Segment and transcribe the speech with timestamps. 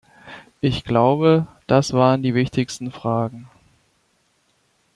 [0.61, 3.47] Ich glaube, das waren die wichtigsten Fragen.